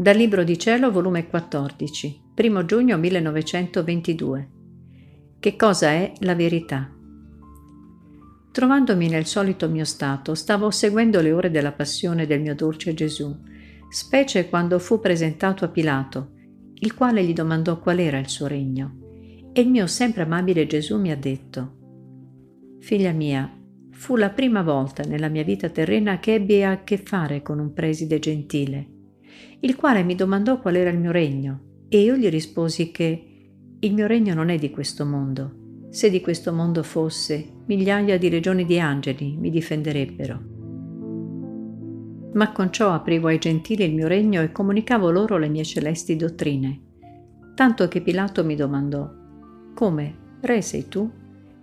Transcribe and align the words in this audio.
Dal 0.00 0.16
Libro 0.16 0.44
di 0.44 0.58
Cielo, 0.58 0.90
volume 0.90 1.26
14, 1.26 2.32
1 2.34 2.64
giugno 2.64 2.96
1922. 2.96 4.50
Che 5.38 5.56
cosa 5.56 5.90
è 5.90 6.14
la 6.20 6.34
verità? 6.34 6.90
Trovandomi 8.50 9.08
nel 9.10 9.26
solito 9.26 9.68
mio 9.68 9.84
stato, 9.84 10.34
stavo 10.34 10.70
seguendo 10.70 11.20
le 11.20 11.32
ore 11.32 11.50
della 11.50 11.72
passione 11.72 12.26
del 12.26 12.40
mio 12.40 12.54
dolce 12.54 12.94
Gesù, 12.94 13.30
specie 13.90 14.48
quando 14.48 14.78
fu 14.78 15.00
presentato 15.00 15.66
a 15.66 15.68
Pilato, 15.68 16.30
il 16.76 16.94
quale 16.94 17.22
gli 17.22 17.34
domandò 17.34 17.78
qual 17.78 17.98
era 17.98 18.16
il 18.16 18.30
suo 18.30 18.46
regno. 18.46 19.50
E 19.52 19.60
il 19.60 19.68
mio 19.68 19.86
sempre 19.86 20.22
amabile 20.22 20.66
Gesù 20.66 20.98
mi 20.98 21.10
ha 21.10 21.16
detto, 21.16 22.78
Figlia 22.80 23.12
mia, 23.12 23.54
fu 23.90 24.16
la 24.16 24.30
prima 24.30 24.62
volta 24.62 25.02
nella 25.02 25.28
mia 25.28 25.44
vita 25.44 25.68
terrena 25.68 26.18
che 26.20 26.32
ebbi 26.32 26.64
a 26.64 26.84
che 26.84 26.96
fare 26.96 27.42
con 27.42 27.58
un 27.58 27.74
preside 27.74 28.18
gentile, 28.18 28.94
il 29.60 29.76
quale 29.76 30.02
mi 30.02 30.14
domandò 30.14 30.60
qual 30.60 30.76
era 30.76 30.90
il 30.90 30.98
mio 30.98 31.10
regno, 31.10 31.84
e 31.88 32.00
io 32.00 32.16
gli 32.16 32.28
risposi 32.28 32.90
che 32.90 33.24
il 33.78 33.94
mio 33.94 34.06
regno 34.06 34.34
non 34.34 34.48
è 34.48 34.56
di 34.56 34.70
questo 34.70 35.04
mondo. 35.04 35.86
Se 35.90 36.08
di 36.08 36.20
questo 36.20 36.52
mondo 36.52 36.82
fosse, 36.82 37.44
migliaia 37.66 38.18
di 38.18 38.30
legioni 38.30 38.64
di 38.64 38.78
angeli 38.78 39.36
mi 39.36 39.50
difenderebbero. 39.50 40.40
Ma 42.34 42.52
con 42.52 42.72
ciò 42.72 42.92
aprivo 42.92 43.26
ai 43.26 43.38
gentili 43.38 43.84
il 43.84 43.94
mio 43.94 44.06
regno 44.06 44.40
e 44.40 44.52
comunicavo 44.52 45.10
loro 45.10 45.36
le 45.36 45.48
mie 45.48 45.64
celesti 45.64 46.14
dottrine, 46.14 46.80
tanto 47.54 47.88
che 47.88 48.02
Pilato 48.02 48.44
mi 48.44 48.54
domandò, 48.54 49.10
Come, 49.74 50.16
re 50.40 50.62
sei 50.62 50.88
tu? 50.88 51.10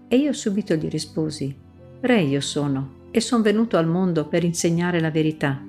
E 0.07 0.17
io 0.17 0.33
subito 0.33 0.75
gli 0.75 0.89
risposi, 0.89 1.55
Re 1.99 2.21
io 2.21 2.41
sono, 2.41 3.05
e 3.11 3.19
sono 3.19 3.41
venuto 3.41 3.77
al 3.77 3.87
mondo 3.87 4.27
per 4.27 4.43
insegnare 4.43 4.99
la 4.99 5.09
verità. 5.09 5.66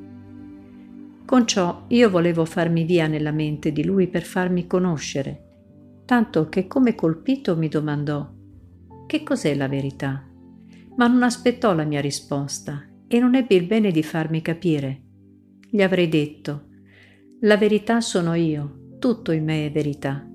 Con 1.28 1.46
ciò 1.46 1.84
io 1.88 2.08
volevo 2.08 2.46
farmi 2.46 2.84
via 2.84 3.06
nella 3.06 3.32
mente 3.32 3.70
di 3.70 3.84
lui 3.84 4.08
per 4.08 4.22
farmi 4.22 4.66
conoscere, 4.66 6.04
tanto 6.06 6.48
che 6.48 6.66
come 6.66 6.94
colpito 6.94 7.54
mi 7.54 7.68
domandò, 7.68 8.26
Che 9.06 9.22
cos'è 9.22 9.54
la 9.54 9.68
verità? 9.68 10.26
Ma 10.96 11.06
non 11.06 11.22
aspettò 11.22 11.74
la 11.74 11.84
mia 11.84 12.00
risposta 12.00 12.82
e 13.06 13.18
non 13.18 13.34
ebbe 13.34 13.56
il 13.56 13.66
bene 13.66 13.90
di 13.90 14.02
farmi 14.02 14.40
capire. 14.40 15.02
Gli 15.68 15.82
avrei 15.82 16.08
detto, 16.08 16.68
La 17.40 17.58
verità 17.58 18.00
sono 18.00 18.32
io, 18.32 18.96
tutto 18.98 19.32
in 19.32 19.44
me 19.44 19.66
è 19.66 19.70
verità. 19.70 20.26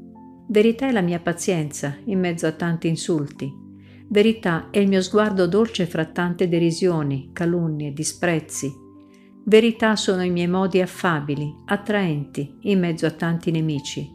Verità 0.48 0.88
è 0.88 0.92
la 0.92 1.02
mia 1.02 1.20
pazienza 1.20 1.98
in 2.06 2.20
mezzo 2.20 2.46
a 2.46 2.52
tanti 2.52 2.88
insulti 2.88 3.62
Verità 4.10 4.70
è 4.70 4.78
il 4.78 4.88
mio 4.88 5.02
sguardo 5.02 5.48
dolce 5.48 5.88
fra 5.88 6.06
tante 6.06 6.48
derisioni, 6.48 7.32
calunnie, 7.34 7.94
disprezzi. 7.94 8.83
Verità 9.46 9.98
sono 9.98 10.24
i 10.24 10.30
miei 10.30 10.48
modi 10.48 10.80
affabili, 10.80 11.54
attraenti, 11.66 12.60
in 12.62 12.80
mezzo 12.80 13.06
a 13.06 13.12
tanti 13.12 13.52
nemici, 13.52 14.10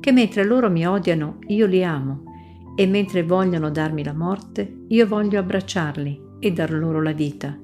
che 0.00 0.10
mentre 0.10 0.42
loro 0.42 0.68
mi 0.68 0.84
odiano 0.84 1.38
io 1.46 1.66
li 1.66 1.84
amo, 1.84 2.24
e 2.74 2.84
mentre 2.88 3.22
vogliono 3.22 3.70
darmi 3.70 4.02
la 4.02 4.12
morte 4.12 4.86
io 4.88 5.06
voglio 5.06 5.38
abbracciarli 5.38 6.22
e 6.40 6.52
dar 6.52 6.72
loro 6.72 7.00
la 7.00 7.12
vita. 7.12 7.56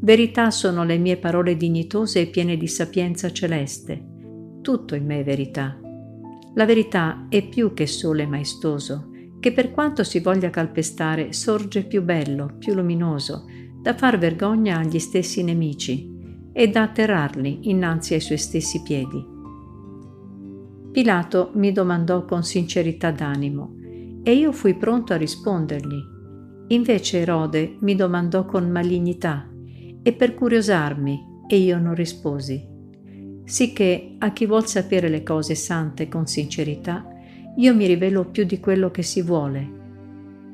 Verità 0.00 0.50
sono 0.50 0.84
le 0.84 0.96
mie 0.96 1.18
parole 1.18 1.54
dignitose 1.54 2.22
e 2.22 2.26
piene 2.28 2.56
di 2.56 2.66
sapienza 2.66 3.30
celeste. 3.30 4.02
Tutto 4.62 4.94
in 4.94 5.04
me 5.04 5.20
è 5.20 5.24
verità. 5.24 5.78
La 6.54 6.64
verità 6.64 7.26
è 7.28 7.46
più 7.46 7.74
che 7.74 7.86
sole 7.86 8.26
maestoso, 8.26 9.10
che 9.38 9.52
per 9.52 9.70
quanto 9.70 10.02
si 10.02 10.20
voglia 10.20 10.48
calpestare 10.48 11.34
sorge 11.34 11.84
più 11.84 12.02
bello, 12.02 12.56
più 12.58 12.72
luminoso, 12.72 13.44
da 13.82 13.94
far 13.94 14.16
vergogna 14.16 14.78
agli 14.78 14.98
stessi 14.98 15.42
nemici 15.42 16.11
e 16.52 16.68
da 16.68 16.82
atterrarli 16.82 17.70
innanzi 17.70 18.14
ai 18.14 18.20
suoi 18.20 18.38
stessi 18.38 18.82
piedi. 18.82 19.30
Pilato 20.92 21.52
mi 21.54 21.72
domandò 21.72 22.26
con 22.26 22.44
sincerità 22.44 23.10
d'animo 23.10 23.76
e 24.22 24.34
io 24.34 24.52
fui 24.52 24.74
pronto 24.74 25.14
a 25.14 25.16
rispondergli. 25.16 26.10
Invece 26.68 27.20
Erode 27.20 27.76
mi 27.80 27.94
domandò 27.94 28.44
con 28.44 28.68
malignità 28.68 29.50
e 30.02 30.12
per 30.12 30.34
curiosarmi 30.34 31.44
e 31.48 31.56
io 31.56 31.78
non 31.78 31.94
risposi. 31.94 32.68
Sicché 33.44 34.16
a 34.18 34.32
chi 34.32 34.46
vuol 34.46 34.66
sapere 34.66 35.08
le 35.08 35.22
cose 35.22 35.54
sante 35.54 36.08
con 36.08 36.26
sincerità, 36.26 37.06
io 37.56 37.74
mi 37.74 37.86
rivelo 37.86 38.26
più 38.26 38.44
di 38.44 38.60
quello 38.60 38.90
che 38.90 39.02
si 39.02 39.22
vuole. 39.22 39.80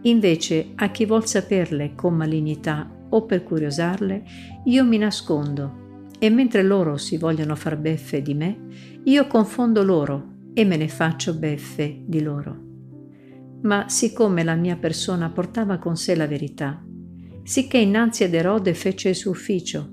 Invece 0.02 0.70
a 0.76 0.90
chi 0.90 1.04
vuol 1.04 1.26
saperle 1.26 1.94
con 1.94 2.14
malignità 2.14 2.88
o 3.10 3.24
per 3.24 3.42
curiosarle, 3.42 4.22
io 4.64 4.84
mi 4.84 4.98
nascondo 4.98 5.86
e 6.18 6.30
mentre 6.30 6.62
loro 6.62 6.96
si 6.96 7.16
vogliono 7.16 7.54
far 7.54 7.76
beffe 7.76 8.22
di 8.22 8.34
me, 8.34 8.58
io 9.04 9.26
confondo 9.26 9.82
loro 9.84 10.36
e 10.52 10.64
me 10.64 10.76
ne 10.76 10.88
faccio 10.88 11.34
beffe 11.34 12.02
di 12.04 12.20
loro. 12.20 12.66
Ma 13.62 13.88
siccome 13.88 14.42
la 14.42 14.54
mia 14.54 14.76
persona 14.76 15.30
portava 15.30 15.78
con 15.78 15.96
sé 15.96 16.14
la 16.14 16.26
verità, 16.26 16.82
sicché 17.42 17.78
innanzi 17.78 18.24
ad 18.24 18.34
Erode 18.34 18.74
fece 18.74 19.10
il 19.10 19.14
suo 19.14 19.30
ufficio, 19.30 19.92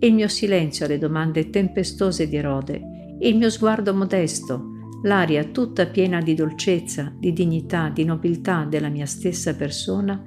il 0.00 0.14
mio 0.14 0.28
silenzio 0.28 0.84
alle 0.84 0.98
domande 0.98 1.50
tempestose 1.50 2.28
di 2.28 2.36
Erode, 2.36 2.80
il 3.20 3.36
mio 3.36 3.50
sguardo 3.50 3.94
modesto, 3.94 4.70
l'aria 5.04 5.44
tutta 5.44 5.86
piena 5.86 6.20
di 6.20 6.34
dolcezza, 6.34 7.12
di 7.18 7.32
dignità, 7.32 7.88
di 7.88 8.04
nobiltà 8.04 8.64
della 8.64 8.88
mia 8.88 9.06
stessa 9.06 9.54
persona, 9.54 10.22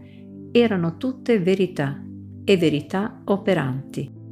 erano 0.51 0.97
tutte 0.97 1.39
verità 1.39 2.01
e 2.43 2.57
verità 2.57 3.21
operanti. 3.25 4.23